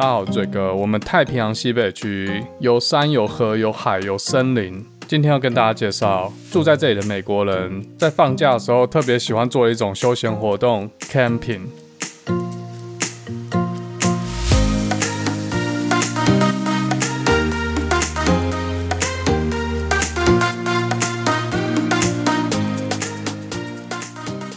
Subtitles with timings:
[0.00, 4.82] 大家好，嘴哥，我们太平洋西北区有山有河有海有森林。
[5.06, 11.66] 今天要跟大家介绍，住在这里的美国人在放假的时候特别喜欢做一种休闲活动，camping。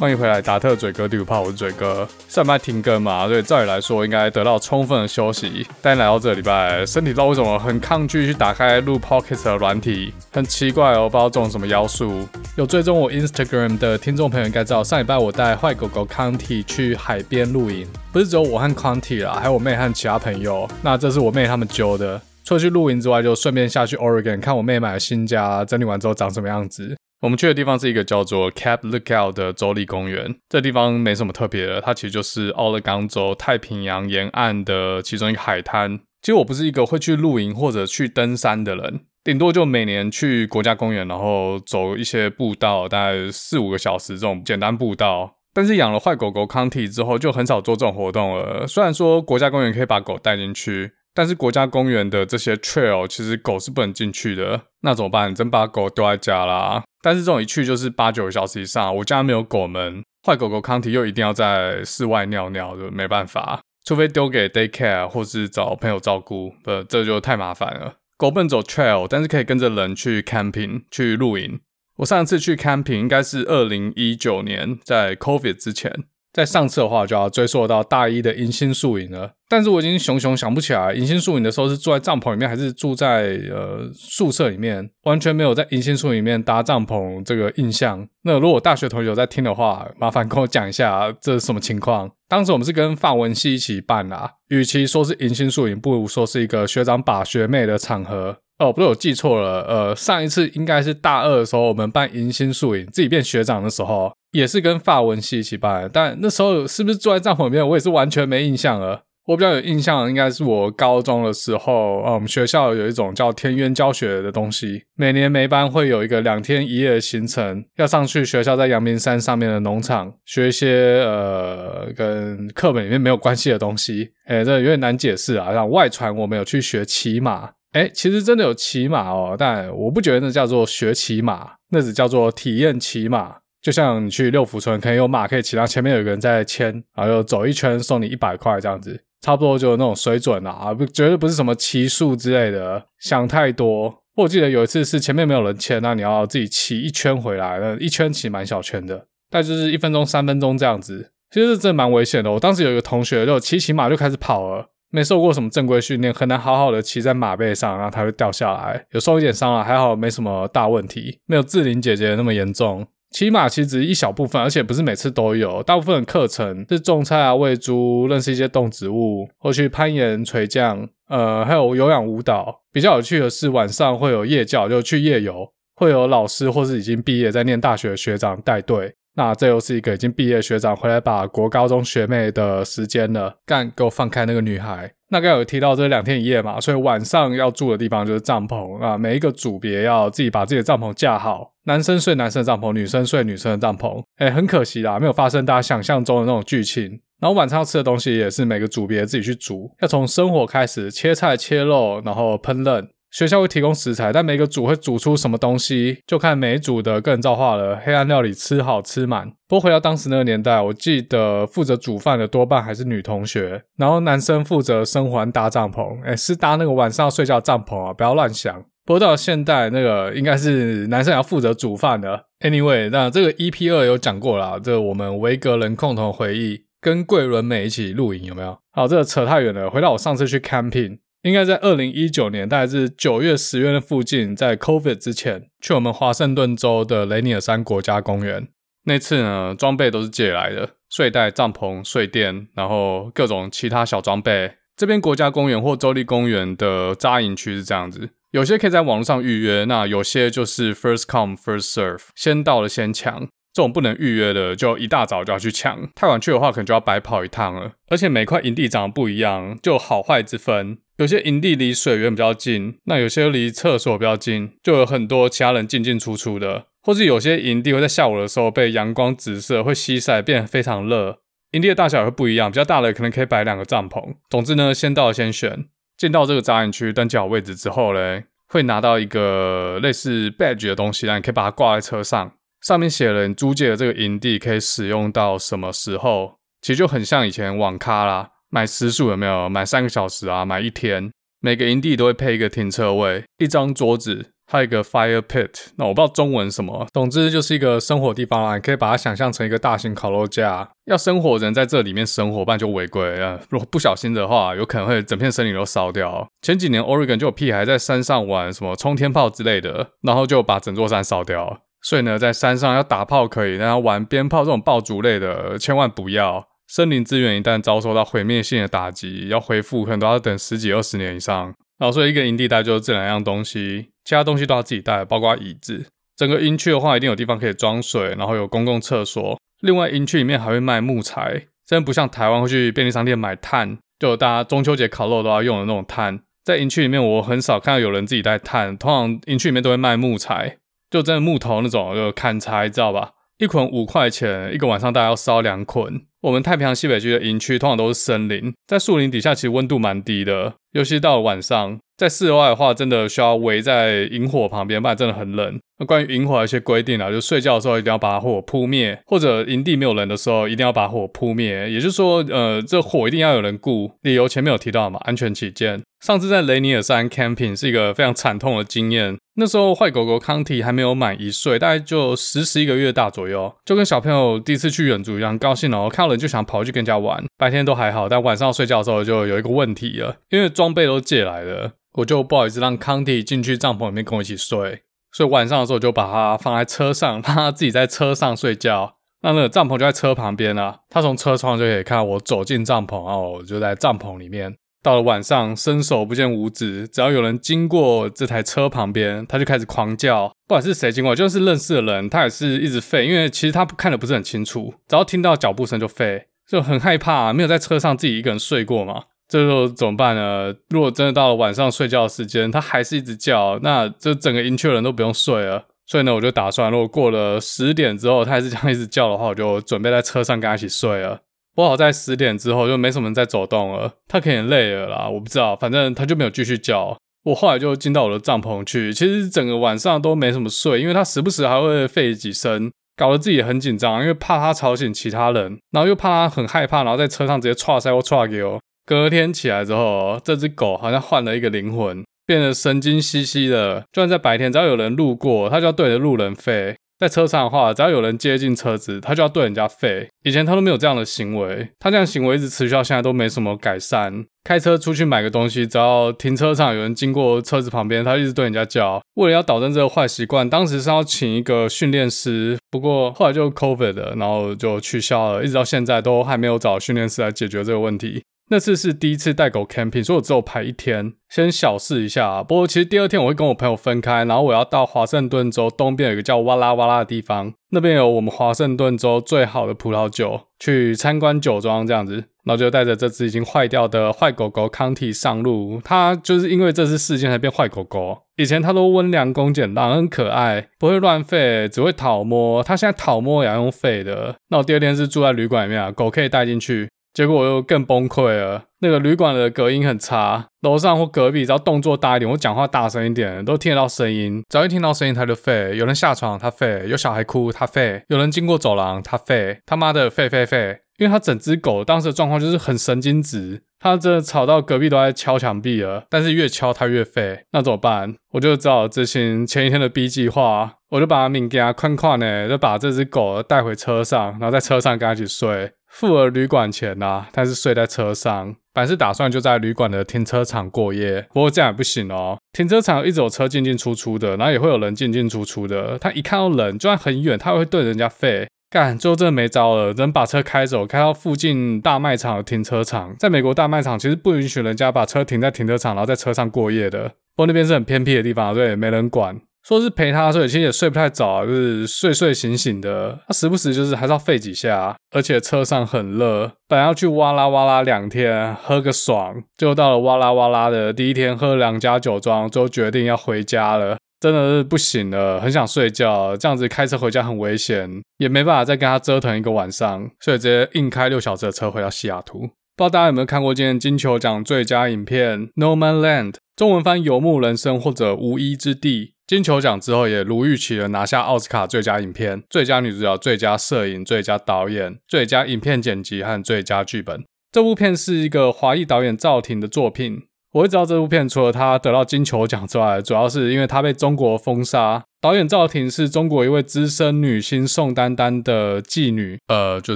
[0.04, 2.06] 欢迎回来，达特嘴哥第五炮，我是嘴哥。
[2.28, 5.66] 上班停更嘛，所以照理来说应该得到充分的休息。
[5.82, 12.28] 但来到这礼拜，身体不知道为什么很抗拒去打开录 Podcast 的软体，很奇怪哦，不知道中了什么妖术。
[12.58, 20.70] 有追踪我 Instagram 的听众朋友应该知道，上礼拜我带坏狗狗 Conti 去海边露营，不是只有我和 Conti 啦，还有我妹和其他朋友。
[20.82, 26.94] 那这是我妹他们揪的，除了去露营之外，就顺便下去 Oregon 看我妹买的新家，整理完之后长什么样子。
[27.24, 30.36] 我们去的地方是一个叫做 Cap Lookout 的州立公园。
[30.50, 35.98] 这地方没什么特别的，它其实就是奥勒冈州太平洋沿岸的其中一个海滩。
[36.22, 45.38] 其实我不是一个会去露营或者去登山的人，顶多就每年去国家公园，然后走一些步道，大概四五个小时这种简单步道。
[45.54, 48.68] 但是养了坏狗狗康体之后，就很少做这种活动了。
[48.68, 50.92] 虽然说国家公园可以把狗带进去。
[51.16, 55.36] 但是国家公园的这些 trail 其实狗是不能进去的，那怎么办？
[55.36, 56.84] 真把狗丢在家啦。
[57.04, 67.96] 但是这种一去就是八九个小时以上，我家没有狗门，坏狗狗康体又一定要在室外尿尿，就没办法，除非丢给 daycare 或是找朋友照顾，不，这就太麻烦了。
[68.18, 71.60] 狗不能走 trail，但是可以跟着人去 camping 去露营。
[71.98, 76.06] 我上一次去 camping 应该是二零一九年，在 COVID 之前。
[76.34, 79.34] 在上次的话，就要追溯到大一的迎新宿营了。
[79.48, 88.08] 但是我已经熊熊想不起来，迎新宿营的时候是住在帐篷里面，还是住在呃宿舍里面，完全没有在迎新宿营里面搭帐篷这个印象。
[88.24, 92.10] 那如果大学同学在听的话，麻烦跟我讲一下这是什么情况。
[92.28, 98.38] 当时我们是跟法文系一起办啦，与其说是迎新宿营，不如说是一个学长把学妹的场合。
[98.60, 104.14] 哦，不是我记错了，呃，上一次应该是大二的时候，我们办迎新宿营，自己变学长的时候。
[104.32, 109.04] 也是跟法文系一起办，但那时候是不是坐在帐篷里面，我也是完全没印象了。
[109.28, 124.10] 我比较有印象，应该是我高中的时候，啊，我们学校有一种叫田园教学的东西，每年每班会有一个两天一夜的行程，要上去学校在阳明山上面的农场学一些呃跟课本里面没有关系的东西。
[124.28, 125.54] 诶，这有点难解释啊。
[125.54, 133.38] 像外传我们有去学骑马，诶，其实真的有骑马哦，但我不觉得那叫做学骑马，那只叫做体验骑马。
[133.62, 144.04] 就像你去六福村，可以有马可以骑，然后前面有个人在牵，然后走一圈送你一百块这样子，差不多就那种水准啊，不绝对不是什么骑术之类的，想太多。
[144.18, 152.32] 我记得有一次是前面没有人牵，那你要自己骑一圈回来，那一圈骑蛮小圈的，但就是一分钟、三分钟这样子，其实真的蛮危险的。
[152.34, 162.86] 我当时有一个同学就骑骑马就开始跑了，没受过什么正规训练，很难好好的骑在马背上，然后他会掉下来，有受一点伤了，还好没什么大问题，没有志玲姐姐那么严重。
[163.10, 165.64] 骑马其实只是一小部分，而且不是每次都有。
[165.64, 172.62] 大部分的课程是种菜啊、喂猪、认识一些动植物，或去攀岩、垂降，呃，还有有氧舞蹈。
[172.72, 178.96] 比较有趣的是，晚上会有夜教，就去夜游，会有老师或是已经毕业在念大学的学长带队。
[179.16, 184.92] 那这又是一个已经毕业学长回来把国高中学妹的时间了，干，给我放开那个女孩。
[185.10, 188.98] 那刚有提到这两天一夜嘛，所以晚上要住的地方就是帐篷啊。
[188.98, 194.04] 每一个组别要自己把自己的帐篷架好，男生睡男生的帐篷，女生睡女生的帐篷。
[194.18, 197.00] 哎，很可惜啦，没有发生大家想象中的那种剧情。
[197.22, 202.88] 然后晚上要吃的东西也是每个组别自己去煮，要从生火开始切菜切肉，然后烹饪。
[203.14, 207.76] 学校会提供食材，但每个组会煮出什么东西，就看每组的个人造化了。
[207.76, 209.30] 黑暗料理吃好吃满。
[209.48, 216.04] 不过回到当时那个年代，我记得负责煮饭的多半还是女同学，然后男生负责生还搭帐篷。
[216.04, 218.66] 诶，是搭那个晚上要睡觉帐篷啊，不要乱想。
[218.84, 222.26] 不过到现代，那个应该是男生要负责煮饭的。
[222.40, 228.58] Anyway，那这个 EP 二有讲过啦，这个我们维格人共同回忆，跟桂纶镁一起露营有没有？
[228.72, 230.98] 好，这个扯太远了，回到我上次去 camping。
[231.24, 238.50] 应该在二零一九年，大概是九月、十月的附近，在 COVID 之前，去我们华盛顿州的雷尼尔山国家公园。
[238.84, 244.56] 那次呢，装备都是借来的，睡袋、帐篷、睡垫，然后各种其他小装备。
[244.76, 253.30] 这边国家公园或州立公园的扎营区是这样子，有些可以在网络上预约，那有些就是 first come first serve，先到了先抢。
[253.54, 257.74] 这种不能预约的，就一大早就要去抢，太晚去的话，可能就要白跑一趟了。
[257.90, 260.80] 而且每块营地长得不一样，就好坏之分。
[260.98, 266.66] 有些营地离水源比较近，那有些离厕所比较近，就有很多其他人进进出出的。
[266.82, 271.20] 或是有些营地会在下午的时候被阳光直射，会西晒，变得非常热。
[271.52, 274.16] 营地的大小也会不一样，比较大的可能可以摆两个帐篷。
[274.30, 275.66] 总之呢，先到先选。
[275.96, 282.34] 进到这个扎营区登记好位置之后嘞，会拿到一个类似 badge 的东西，然后你可以把它挂在车上，
[282.64, 286.36] 上面写了你租借的这个营地可以使用到什么时候。
[286.62, 289.50] 其实就很像以前网咖啦，买时数有没有？
[289.50, 291.12] 买三个小时啊，买一天。
[291.42, 294.30] 每个营地都会配一个停车位，一张桌子。
[294.46, 298.56] 还有一个 fire pit，那我不知道中文什么，总之就是一个生火地方啦。
[298.56, 303.40] 你可以把它想象成一个大型烤肉架，要生火人在这里面生火，不然就违规啊。
[303.50, 306.28] 如果不小心的话，有可能会整片森林都烧掉。
[306.42, 311.62] 前几年 Oregon 就有屁孩在山上玩什么冲天炮之类的，然后就把整座山烧掉。
[311.84, 316.48] 所以呢，在山上要打炮可以，但要玩鞭炮这种爆竹类的，千万不要。
[316.68, 321.54] 森林资源一旦遭受到毁灭性的打击，要恢复可能都要等十几二十年以上。
[321.78, 323.90] 然后所以一个营地带就是这两样东西。
[324.06, 325.86] 其他东西都要自己带，包括椅子。
[326.16, 329.40] 整个营区的话，一定有地方可以装水，然后有公共厕所。
[329.62, 336.20] 另外，营区里面还会卖木材，真不像台湾会去便利商店买炭，就大家中秋节烤肉都要用的那种炭。
[336.44, 340.58] 在营区里面，我很少看到有人自己带炭，通常营区里面都会卖木材，
[340.94, 343.14] 就真的木头那种，就砍柴，知道吧？
[343.40, 346.04] 一捆五块钱，一个晚上大概要烧两捆。
[346.22, 351.80] 我们太平洋西北区的营区通常都是森林，在树林底下，其实温度蛮低的，尤其到了晚上。
[351.98, 355.60] 在室外的话，真的需要围在萤火旁边，不然真的很冷。
[355.86, 361.70] 关于营火的一些规定啊，就睡觉的时候一定要把火扑灭，或者营地没有人的时候一定要把火扑灭。
[361.72, 363.92] 也就是说，呃，这火一定要有人顾。
[364.02, 365.82] 理由前面有提到嘛，安全起见。
[366.06, 369.18] 上次在雷尼尔山 camping 是一个非常惨痛的经验。
[369.36, 377.24] 那时候坏狗狗康体还没有满一岁，大概就十十一个月大左右，就跟小朋友第一次去远足一样高兴哦，看到人就想跑去跟人家玩。
[377.38, 381.72] 白天都还好，但晚上睡觉的时候就有一个问题了，因为装备都借来了。
[381.94, 384.82] 我就不好意思让康体进去帐篷里面跟我一起睡，
[385.14, 388.96] 所以晚上的时候就把它放在车上，让它自己在车上睡觉。
[389.22, 394.54] 那那个帐篷就在车旁边啊，它从车窗就可以看到我走进帐篷，然后我就在帐篷里面。
[394.82, 400.28] 到了晚上，伸手不见五指，只要有人经过这台车旁边，它就开始狂叫。
[400.46, 409.04] 不管是谁经过，就是认识的人，它也是一直吠，因为其实它看的不是很清楚，只要听到脚步声就吠，就很害怕啊，没有在车上自己一个人睡过嘛。
[409.34, 410.54] 这时候怎么办呢？
[410.70, 415.66] 如果真的到了晚上睡觉的时间，它还是一直叫，那这整个营区的人都不用睡了。
[415.88, 421.22] 所以呢，我就打算，如果过了十点之后，它还是这样一直叫的话，我就准备在车上跟它一起睡了。
[421.56, 426.96] 不好在十点之后就没什么人在走动了，它可能累了啦，我不知道，反正它就没有继续叫。
[427.24, 438.60] 我后来就进到我的帐篷去，其实整个晚上都没什么睡，因为它时不时还会吠几声，搞得自己很紧张，因为怕它吵醒其他人，然后又怕它很害怕，然后在车上直接踹塞或踹给我。
[438.86, 443.82] 隔天起来之后，这只狗好像换了一个灵魂，变得神经兮兮的。
[443.92, 450.08] 就算在白天，只要有人路过，它就要对着路人吠；在车上的话，只要有人接近车子，它就要对人家吠。
[450.24, 454.26] 以前它都没有这样的行为，它这样行为一直持续到现在都没什么改善。
[454.44, 459.02] 开车出去买个东西，只要停车场有人经过车子旁边，它一直对人家叫。
[459.16, 468.22] 为了要导正这个坏习惯，当时是要请一个训练师，不过后来就 COVID 了，然后就取消了，一直到现在都还没有找训练师来解决这个问题。
[468.54, 472.44] 那次是第一次带狗 camping，所以我只有排一天，先小试一下。
[472.44, 482.26] 不过其实第二天我会跟我朋友分开，然后我要到华盛顿州东边有一个叫哇啦哇啦的地方，那边有我们华盛顿州最好的葡萄酒，去参观酒庄这样子。
[482.46, 485.80] 然后就带着这只已经坏掉的坏狗狗康体上路。
[485.82, 492.62] 它就是因为这次事件才变坏狗狗，以前它都温良恭俭让，很可爱，不会乱吠，只会讨摸。
[492.62, 494.36] 它现在讨摸也要用吠的。
[494.50, 496.90] 那我第二天是住在旅馆里面啊，狗可以带进去。
[497.14, 498.64] 结果我又更崩溃了。
[498.80, 504.44] 那个旅馆的隔音很差，楼上或隔壁只要动作大一点，我讲话大声一点，都听得到声音。
[504.50, 505.74] 只要一听到声音，它就吠。
[505.76, 509.60] 有人下床，它吠；有小孩哭，它吠；有人经过走廊，它吠。
[509.66, 510.80] 他妈的，吠吠吠！
[510.98, 516.06] 因为它整只狗当时的状况就是很神经质，它真的吵到隔壁都在敲墙壁了。
[516.10, 518.16] 但是越敲它越吠，那怎么办？
[518.34, 525.72] 我就只好执行前一天的 B 计划，我就把命给它宽宽呢，就把这只狗带回车上，然后在车上跟他一起睡。
[525.88, 528.56] 付了旅馆钱呐、啊，但是睡在车上。
[528.74, 532.38] 本来是打算就在旅馆的停车场过夜，不过这样也不行哦。
[532.52, 535.98] 停车场一直有车进进出出的，然后也会有人进进出出的。
[535.98, 538.46] 他一看到人，就算很远，他会对人家吠。
[538.70, 543.16] 干，最后真的没招了，人把车开走，开到附近大卖场的停车场。
[543.18, 547.10] 在美国大卖场其实不允许人家把车停在停车场，然后在车上过夜的。
[547.36, 549.40] 不过那边是很偏僻的地方，所以没人管。
[549.66, 553.18] 说是陪他睡，其实也睡不太早，就是睡睡醒醒的。
[553.28, 563.98] 他时不时就是还是要吠几下，而且车上很热，本来要去哇啦哇啦两天喝个爽，就到了哇啦哇啦的第一天，喝了两家酒庄，就决定要回家了。
[564.20, 572.40] 真的是不行了，很想睡觉，这样子开车回家很危险，也没办法再跟他折腾一个晚上，所以直接硬开六小时的车回到西雅图。
[572.76, 579.06] 不知道大家有没有看过今年金球奖最佳影片《No Man Land》，中文翻《游牧人生》或者《无依之地》。
[579.26, 587.24] 金球奖之后也如预期的拿下奥斯卡最佳影片、最佳女主角、最佳摄影、最佳导演、最佳影片剪辑和最佳剧本。
[587.52, 590.24] 这部片是一个华裔导演赵婷的作品。
[590.54, 595.04] 我会知道这部片，除了他得到金球奖之外，主要是因为他被中国封杀。
[595.20, 599.96] 导演赵婷是中国一位资深女星宋丹丹的继女，呃，就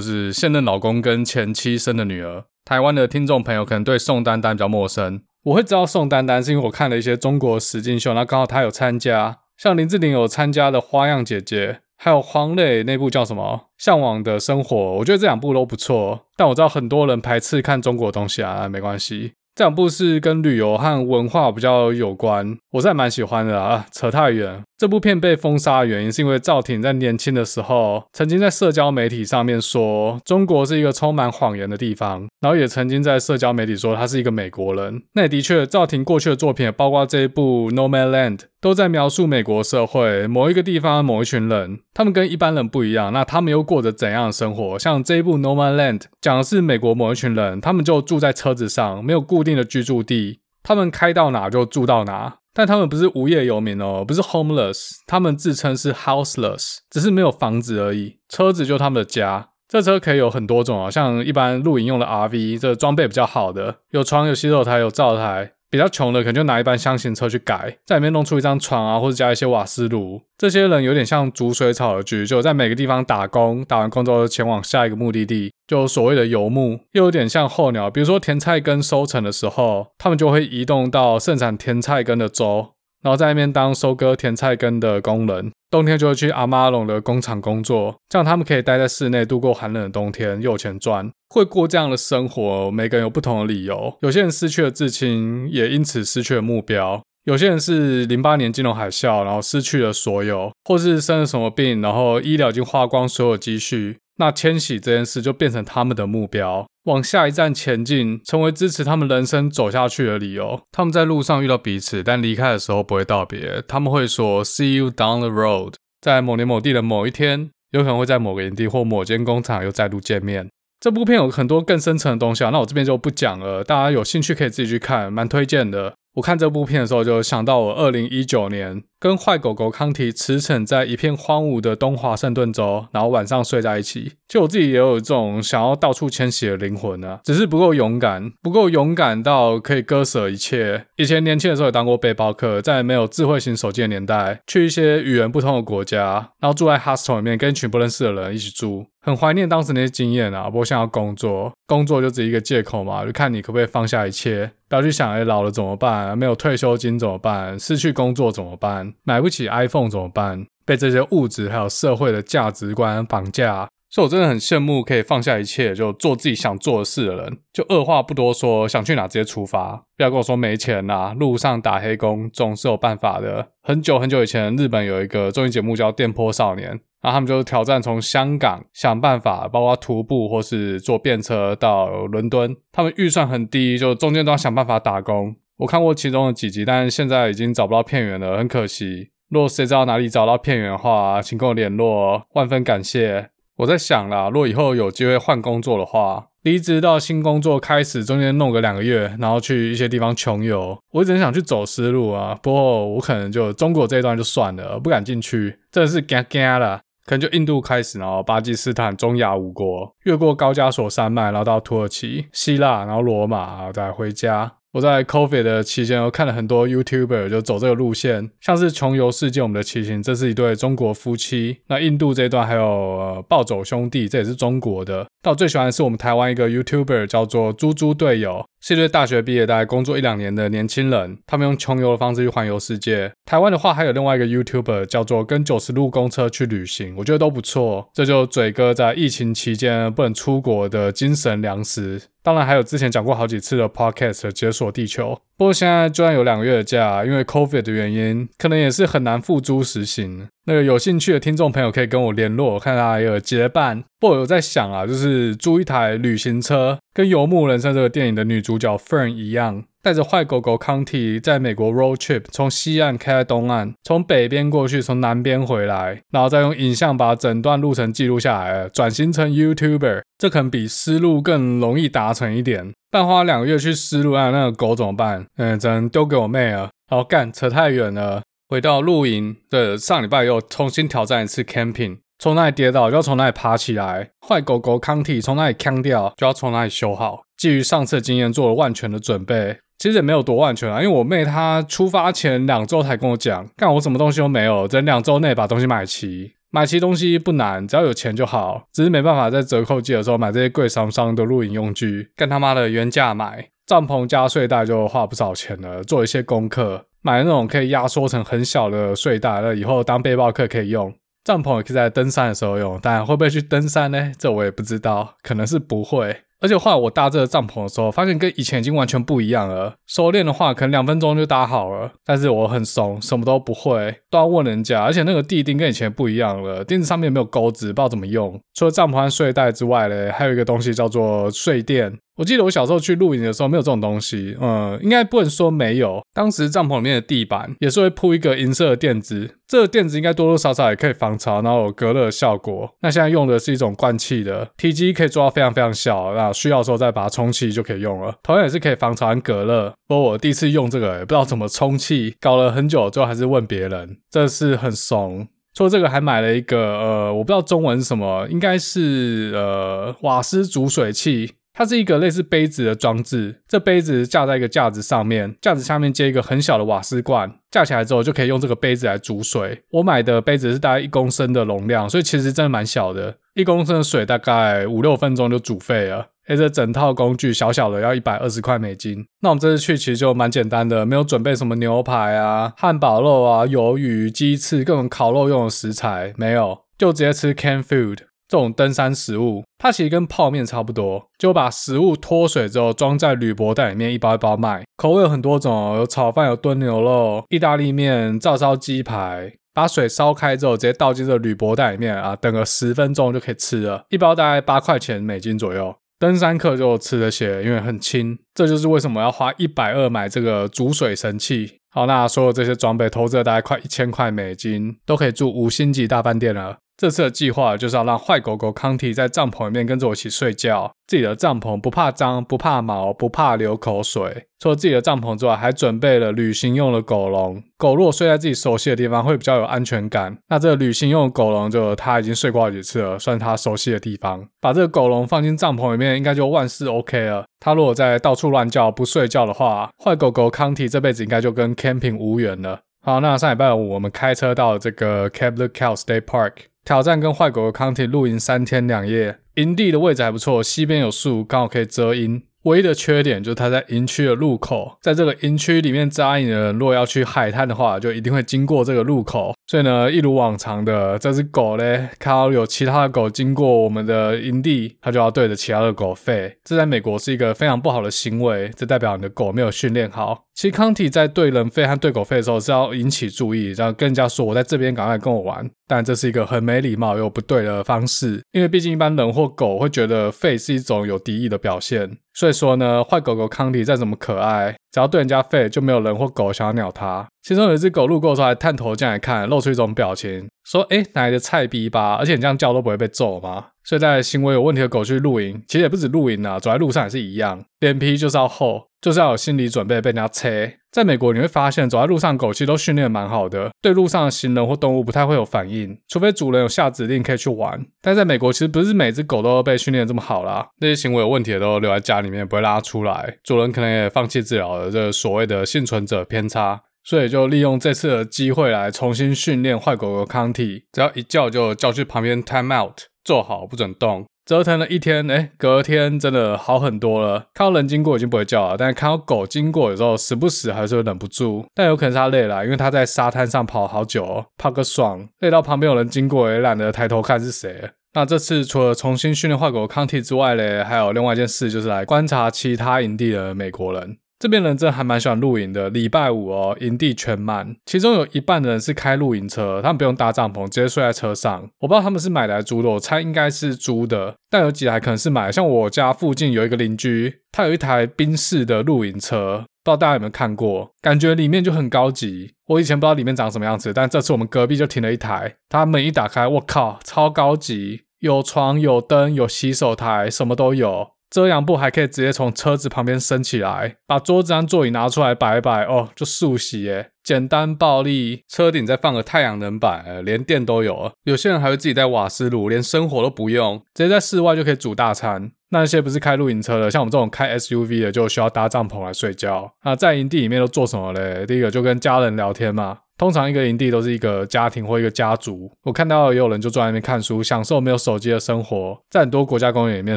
[0.00, 2.44] 是现任老公跟前妻生的女儿。
[2.64, 5.20] 台湾的听众朋友可能对宋丹丹比较陌生。
[5.48, 16.26] 我会知道宋丹丹是因为我看了一些中国实境秀，那刚好她有参加，像林志玲有参加的《花样姐姐》，还有黄磊那部叫什么《向往的生活》，我觉得这两部都不错。
[16.36, 19.32] 但我知道很多人排斥看中国的东西啊，没关系。
[19.54, 23.86] 这两部是跟旅游和文化比较有关，我是还蛮喜欢的啊。
[23.90, 35.02] 扯太远，这部片被封杀的原因是因为赵婷在年轻的时候曾经在社交媒体上面说中国是一个充满谎言的地方，然后也曾经在社交媒体说他是一个美国人。
[35.14, 44.78] 那也的确，赵婷过去的作品包括这一部《No Man Land》，都在描述美国社会某一个地方某一群人，他们跟一般人不一样，那他们又过着怎样的生活？
[44.78, 59.50] 像这一部《No Man Land》讲的是美国某一群人，他们就住在车子上，没有固定的居住地，他们开到哪就住到哪，但他们不是无业游民哦，不是 homeless，他们自称是 houseless，只是没有房子而已，车子就他们的家。
[59.68, 65.52] 这车可以有很多种啊，像一般露营用的 RV，这装备比较好的，有床、有洗手台、有灶台。
[65.70, 70.22] 比较穷的可能就拿一般箱型车去改，在里面弄出一张床啊，或者加一些瓦斯炉。
[70.38, 76.80] 这些人有点像逐水草而居，就在每个地方打工，打完工之后前往下一个目的地，就所谓的游牧。
[76.94, 82.70] 又有点像候鸟，比如说甜菜根收成的时候，他们就会移动到盛产甜菜根的州。
[83.00, 91.08] 然后在那边当收割甜菜根的工人，冬天就会去阿马龙的工厂工作，这样他们可以待在室内度过寒冷的冬天，又有钱赚。
[91.28, 93.96] 会过这样的生活，每个人有不同的理由。
[94.00, 103.98] 有些人失去了至亲，也因此失去了目标；有些人是零八年金融海啸，然后失去了所有，或是生了什么病，然后医疗已经花光所有积蓄。
[104.18, 110.60] 那迁徙这件事就变成他们的目标，往下一站前进，成为支持他们人生走下去的理由。
[110.72, 113.62] 他们在路上遇到彼此，但离开的时候不会道别。
[113.66, 115.74] 他们会说 “See you down the road”。
[116.00, 120.48] 在某年某地的某一天，有可能会在某个营地或某间工厂又再度见面。
[120.80, 125.94] 这部片有很多更深层的东西啊，那我这边就不讲了，大家有兴趣可以自己去看，蛮推荐的。
[126.14, 134.14] 我看这部片的时候，就想到我二零一九年跟坏狗狗康提驰骋在一片荒芜的东华盛顿州，然后晚上睡在一起。
[134.26, 140.86] 就我自己也有这种想要到处迁徙的灵魂啊，只是不够勇敢，不够勇敢到可以割舍一切。
[140.96, 148.86] 以前年轻的时候也当过背包客，在没有智慧型手机的年代，去一些语言不通的国家，然后住在 hostel 里面，跟一群不认识的人一起住。
[149.00, 150.50] 很怀念当时那些经验啊！
[150.50, 156.18] 不过现在要工作，工作就只是一个借口嘛，就看你可不可以放下一切，不要去想，哎，老了怎么办？
[156.18, 157.58] 没有退休金怎么办？
[157.58, 158.87] 失去工作怎么办？
[159.04, 160.46] 买不起 iPhone 怎么办？
[160.64, 163.68] 被这些物质还有社会的价值观绑架。
[163.90, 167.38] 所以我真的很羡慕可以放下一切就做自己想做的事的人。
[167.54, 173.48] 就二话不多说，想去哪直接出发，不要跟我说没钱呐、路上打黑工总是有办法的。
[173.62, 176.68] 很久很久以前，日本有一个综艺节目叫《电波少年》，
[177.00, 182.54] 然后他们就挑战从香港想办法，包括徒步或是坐便车到伦敦。
[182.70, 185.34] 他们预算很低，就中间都要想办法打工。
[185.58, 189.10] 我看过其中的几集，但是现在已经找不到片源了，很可惜。
[189.28, 193.30] 如果谁知道哪里找到片源的话，请跟我联络，万分感谢。
[193.56, 200.78] 我在想啦，如果以后有机会换工作的话，离职到新工作开始，中间弄个两个月，然后去一些地方穷游。
[200.92, 206.80] 我一直很想去走丝路啊，不过我可能就中国这一段就算了，不敢进去，真的是惊惊啦。
[207.04, 214.52] 可能就印度开始，然后巴基斯坦、中亚五国，越过高加索山脉，然后到土耳其、希腊，然后罗马，然后再回家。
[214.72, 221.60] 我在 COVID 的期间，我看了很多 YouTuber 就走这个路线，像是穷游世界我们的骑行，这是一对中国夫妻。
[221.68, 225.06] 那印度这一段还有呃暴走兄弟，这也是中国的。
[225.22, 228.44] 但我最喜欢的是我们台湾一个 YouTuber 叫做猪猪队友。
[228.60, 233.12] 是一对大学毕业、大概工作一两年的年轻人，他们用穷游的方式去环游世界。
[233.24, 237.90] 台湾的话，还有另外一个 YouTuber 叫做“跟九十路公车去旅行”，我觉得都不错。
[237.92, 242.02] 这就嘴哥在疫情期间不能出国的精神粮食。
[242.22, 245.12] 当然，还有之前讲过好几次的 Podcast《解锁地球》。
[245.38, 250.28] 不过现在就算有两个月的假，因为 COVID 的原因，可能也是很难付诸实行。
[250.48, 253.84] 那个有兴趣的听众朋友可以跟我联络，我看他有结伴。
[254.00, 272.72] 不过我有在想啊，就是租一台旅行车，跟《游牧人生》这个电影的女主角 Fern 一样，带着坏狗狗康体在美国 road trip，从西岸开到东岸，从北边过去，从南边回来，然后再用影像把整段路程记录下来，转型成 YouTuber，这可能比思路更容易达成一点。
[272.90, 275.26] 但花两个月去思路啊，那个狗怎么办？
[275.36, 276.70] 嗯，只能丢给我妹了。
[276.88, 278.22] 好干，扯太远了。
[278.50, 281.98] 回到露营，的，上礼拜又重新挑战一次 camping。
[282.18, 287.24] 从那里跌倒就要从那里爬起来，坏狗狗康体从那里锵掉就要从那里修好。
[287.36, 289.58] 基于上次的经验，做了万全的准备。
[289.78, 296.32] 其实也没有多万全啊，因为我妹她出发前两周才跟我讲，干我什么东西都没有，在两周内把东西买齐。
[296.50, 298.62] 买齐东西不难，只要有钱就好。
[298.72, 303.50] 只是没办法在折扣季的时候买这些贵桑桑的露营用具，干他妈的原价买。
[303.66, 310.92] 帐篷加睡袋就花不少钱了，做一些功课，买那种可以压缩成很小的睡袋，那以后当背包客可以用。
[311.24, 314.12] 帐篷也可以在登山的时候用，但会不会去登山呢？
[314.18, 316.14] 这我也不知道，可能是不会。
[316.40, 319.74] 而且后来我搭这个帐篷的时候，发现跟以前已经完全不一样了。
[319.86, 321.90] 熟练的话，可能两分钟就搭好了。
[322.04, 324.82] 但是我很怂，什么都不会，都要问人家。
[324.82, 328.38] 而且那个地钉跟以前不一样了，钉子上面没有钩子，不知道怎么用。
[328.54, 331.98] 除了帐篷和睡袋之外嘞，还有一个东西叫做睡垫。
[332.18, 336.02] 我记得我小时候去露营的时候没有这种东西，嗯，应该不能说没有。
[336.12, 342.68] 当时帐篷里面的地板也是会铺一个银色的垫子，这个垫子应该多多少少也可以防潮，然后有隔热效果。
[342.82, 348.12] 那现在用的是一种灌气的，体积可以做到非常非常小，那需要的时候再把它充气就可以用了。
[348.24, 349.72] 同样也是可以防潮和隔热。
[349.86, 355.28] 不过我第一次用这个，也不知道怎么充气，搞了很久，最后还是问别人，这是很怂。
[355.54, 361.32] 除了这个，还买了一个，呃，我不知道中文是什么，应该是呃瓦斯煮水器。
[361.58, 369.64] 它是一个类似杯子的装置，这杯子架在一个架子上面，架子下面接一个很小的瓦斯罐，架起来之后就可以用这个杯子来煮水。
[369.72, 376.06] 我买的杯子是大概一公升的容量，所以其实真的蛮小的，一公升的水大概五六分钟就煮沸了。
[376.28, 379.04] 诶，这整套工具小小的要一百二十块美金。
[379.22, 387.98] 那我们这次去其实就蛮简单的，没有准备什么牛排啊、汉堡肉啊、鱿鱼、鸡翅各种烤肉用的食材，没有，就直接吃 canned food。
[388.28, 394.62] 这种登山食物，它其实跟泡面差不多，就把食物脱水之后装在铝箔袋里面，一包一包卖。
[394.76, 399.32] 口味有很多种，有炒饭、有炖牛肉、意大利面、照烧鸡排。
[399.54, 403.82] 把水烧开之后，直接倒进这铝箔袋里面啊，等个十分钟就可以吃了。
[403.88, 405.74] 一包大概八块钱美金左右。
[405.98, 408.16] 登山客就吃这些，因为很轻。
[408.32, 411.54] 这就是为什么要花一百二买这个煮水神器。
[411.70, 416.58] 好，那所有这些装备投资了大概快一千块美金，都可以住五星级大饭店了。
[416.78, 420.70] 这次的计划就是要让坏狗狗康体在帐篷里面跟着我一起睡觉。
[420.86, 424.28] 自己的帐篷不怕脏，不怕毛，不怕流口水。
[424.38, 427.42] 除了自己的帐篷之外，还准备了旅行用的狗笼。
[427.56, 430.16] 狗如果睡在自己熟悉的地方，会比较有安全感。
[430.28, 434.28] 那这个旅行用的狗笼就它已经睡过好几次了，算是它熟悉的地方。
[434.40, 437.24] 把这个狗笼放进帐篷里面，应该就万事 OK 了。
[437.40, 442.60] 它如果在到处乱叫不睡觉的话，坏狗狗康体这辈子应该就跟 camping 无缘了。
[442.80, 446.32] 好，那上礼拜五我们开车到这个 Cape Lookout State Park。
[446.68, 452.22] 挑战跟坏狗狗康体露营三天两夜，营地的位置还不错，西边有树，刚好可以遮阴。
[452.42, 459.32] 唯一的缺点就是它在营区的入口，在这个营区里面扎营的人，如果要去海滩的话，就一定会经过这个路口。
[459.48, 466.34] 所以呢，一如往常的，这只狗嘞，看到有其他的狗经过我们的营地，它就要对着其他的狗吠。
[466.44, 470.26] 这在美国是一个非常不好的行为，这代表你的狗没有训练好。
[470.34, 475.50] 其实康体在对人吠和对狗吠的时候是要引起注意，然后跟人家说我在这边，赶快跟我玩。
[475.66, 481.90] 但这是一个很没礼貌又不对的方式，因为毕竟一般人或狗会觉得吠是一种有敌意的表现。
[482.14, 487.06] 所以说呢，坏狗狗康体再怎么可爱，只要对人家吠，就没有人或狗想要鸟它。
[487.22, 491.96] 其中有一只狗路过出来探头进来看，露出一种表情，说：“诶，哪来的菜逼吧？
[491.96, 500.58] 而且你这样叫都不会被揍吗？”所以在行为有问题的狗去露营，其实也不止露营啊，走在路上也是一样，脸皮就是要厚，就是要有心理准备被人家切。
[500.72, 507.62] 在美国你会发现，走在路上狗其实都训练蛮好的，对路上的行人或动物不太会有反应，除非主人有下指令可以去玩。
[507.82, 516.62] 但在美国其实不是每只狗都被训练这么好啦，那些行为有问题的都留在家里面，不会拉出来，主人可能也放弃治疗了，这所谓的幸存者偏差。
[516.84, 524.06] 所以就利用这次的机会来重新训练坏狗狗康体，只要一叫就叫去旁边 time out，坐好不准动。
[524.24, 527.28] 折腾了一天，诶，隔天真的好很多了。
[527.32, 531.46] 看到人经过已经不会叫了，但是看到狗经过有时候时不时还是会忍不住。
[531.54, 537.70] 但有可能是他累了，因为他在沙滩上跑好久，跑个爽，累到旁边有人经过也懒得抬头看是谁。
[537.94, 543.96] 那这次除了重新训练坏狗狗康体之外嘞，还有另外一件事就是来观察其他营地的美国人。
[544.18, 545.70] 这边人真的还蛮喜欢露营的。
[545.70, 551.48] 礼拜五哦，营地全满，其中有一半的人是开露营车，他们不用搭帐篷，直接睡在车上。
[551.60, 555.30] 我不知道他们是买来租的，我猜应该是租的，但有几台可能是买。
[555.30, 559.44] 像我家附近有一个邻居，他有一台宾士的露营车。
[559.64, 560.70] 不知道大家有没有看过？
[560.80, 562.32] 感觉里面就很高级。
[562.46, 570.92] 我以前不知道里面长什么样子，但这次我们隔壁就停了一台，它门一打开，我靠，超高级，有床有灯有洗手台，什么都有。
[571.10, 578.24] 遮阳布还可以直接从车子旁边升起来，把桌子和座椅拿出来摆一摆，哦，就速洗耶，简单暴力。
[578.28, 580.92] 车顶再放个太阳能板，呃，连电都有。
[581.04, 585.32] 有些人还会自己带瓦斯炉，连生火都不用，直接在室外就可以煮大餐。
[585.50, 589.50] 那些不是开露营车的，像我们这种开 SUV 的，就需要搭帐篷来睡觉。
[589.64, 591.24] 那在营地里面都做什么嘞？
[591.24, 592.80] 第一个就跟家人聊天嘛。
[592.98, 595.50] 通常一个营地都是一个家庭或一个家族。
[595.62, 598.76] 我看到也有人就坐在那边看书，享受没有手机的生活。
[598.90, 599.96] 在很多国家公园里面，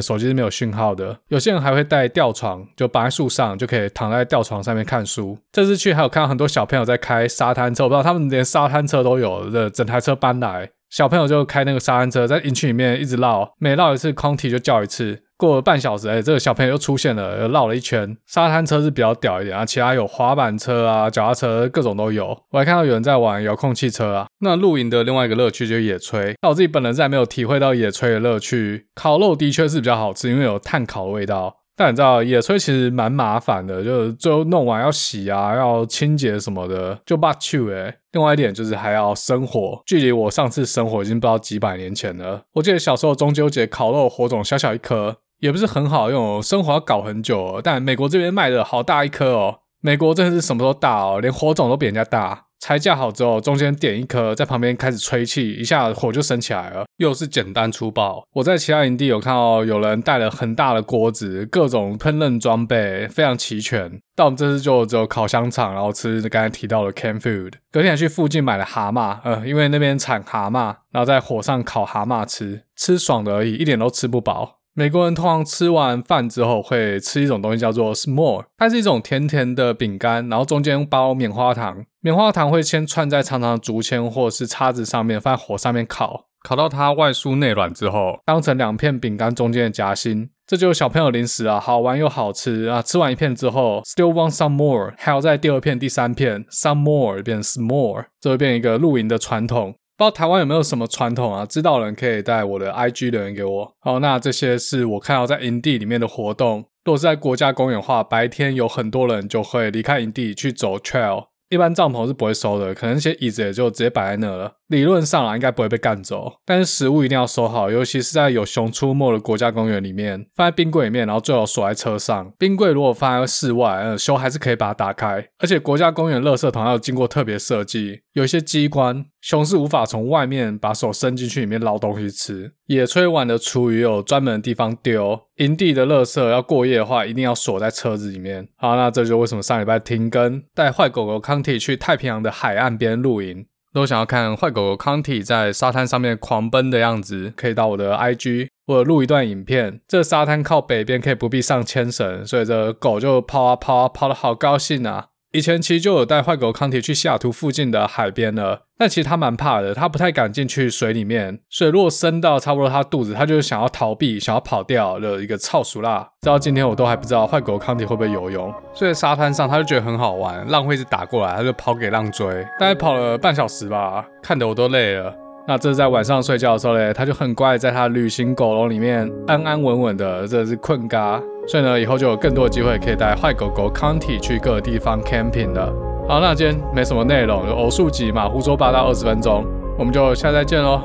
[0.00, 1.18] 手机是没有讯号的。
[1.28, 5.36] 有些人还会带吊床，就绑在树上，就可以躺在吊床上面看书。
[5.50, 15.22] 这次去还有看到很多小朋友在开沙滩车，我不知道他们连沙滩车都有的，整台车搬来，小朋友就开那个沙滩车在营区里面一直绕，每绕一次空体就叫一次。
[15.42, 18.16] 过了半小时，哎、欸，这个小朋友又出现了，又绕了一圈。
[18.26, 22.26] 沙滩车是比较屌一点啊，其他有滑板车啊、脚踏车，各种都有。
[22.52, 24.26] 我还看到有人在玩遥控汽车啊。
[24.38, 26.36] 那露营的另外一个乐趣就是野炊。
[26.42, 28.86] 那我自己本人在没有体会到野炊的乐趣。
[28.94, 31.56] 烤肉的确是比较好吃，因为有炭烤的味道。
[31.74, 37.96] 但你知道，野炊其实蛮麻烦的，就是最后弄完要洗啊，要清洁什么的，就把去哎。
[38.12, 42.42] 另外一点就是还要生火，距离我上次生火已经不知道几百年前了。
[42.52, 45.16] 我记得小时候中秋节烤肉火种小小一颗。
[45.42, 47.60] 也不是很好用，生活要搞很久。
[47.64, 52.44] 但美国这边卖的好大一颗哦，美国真的是什么都大哦，连火种都比人家大。
[52.60, 58.22] 拆架好之后，中间点一颗，在旁边开始吹气，一下火就升起来了，又是简单粗暴。
[58.34, 64.00] 我在其他营地有看到有人带了很大的锅子，各种烹饪装备非常齐全。
[64.14, 67.54] 但我们这次就只有烤香肠，然后吃刚才提到的 canned food。
[67.72, 74.60] 隔天还去附近买了蛤蟆，呃，因为那边产蛤蟆，然后在火上烤蛤蟆吃，吃爽的而已，一点都吃不饱。
[74.74, 92.80] 美国人通常吃完饭之后会吃一种东西叫做 s'more，它是一种甜甜的饼干，然后中间包棉花糖，棉花糖会先串在长长的竹签或者是叉子上面，放在火上面烤，烤到它外酥内软之后，当成两片饼干中间的夹心，这就是小朋友零食啊，好玩又好吃啊！
[92.80, 99.74] 吃完一片之后，still want some more，还要在第二片、第三片，some more 变 s'more，这会变一个露营的传统。
[99.96, 101.44] 不知道台湾有没有什么传统啊？
[101.46, 103.74] 知道的人可以在我的 IG 留言给我。
[103.80, 106.64] 好，那这些是我看到在营地里面的活动。
[106.84, 111.26] 如果是在国家公园的话，白天有很多人就会离开营地去走 trail。
[111.50, 114.54] 一般帐篷是不会收的，可能那些椅子也就直接摆在那了。
[114.72, 122.32] 理论上啊，应该不会被干走，但是食物一定要收好，尤其是在有熊出没的国家公园里面，放在冰柜里面，然后最好锁在车上。
[122.38, 125.24] 冰柜如果放在室外，呃，熊还是可以把它打开。
[125.38, 132.52] 而且国家公园垃圾桶还有经过特别设计，有一些机关，熊是无法从外面把手伸进去里面捞东西吃。
[132.66, 138.48] 野炊完的厨余有专门的地方丢，营地的垃圾要过夜的话，一定要锁在车子里面。
[138.56, 143.44] 好，那这就为什么上礼拜停更，带坏狗狗康体去太平洋的海岸边露营。
[143.72, 149.80] 都想要看坏狗狗康体在沙滩上面狂奔的样子，可以到我的 IG，或者录一段影片。
[149.88, 155.06] 这沙滩靠北边，可以不必上牵绳，所以这狗就跑啊跑啊，跑的好高兴啊！
[155.32, 161.40] 以前其实就有带坏狗康体去西雅图附近的海边了，但其实他蛮怕的，他不太敢进去水里面。
[161.48, 166.06] 水如果深到差不多他肚子，他就想要逃避、想要跑掉的一个臭俗辣。
[166.20, 168.52] 直到今天我都还不知道坏狗康体会不会游泳。
[168.74, 175.16] 所以沙滩上他就觉得很好玩，浪会一直打过来，他就跑给浪追，大概跑了半小时吧，看得我都累了。
[175.46, 181.20] 那这是在晚上睡觉的时候嘞，它就很乖，在它旅行狗笼里面安安稳稳的，这是困嘎。
[181.48, 185.72] 所以呢，以后就有更多的机会可以带坏狗狗康体去各个地方 camping 了。
[186.08, 189.44] 好，那今天没什么内容，有偶数集嘛，胡说八道二十分钟，
[189.76, 190.80] 我们就下次再见喽。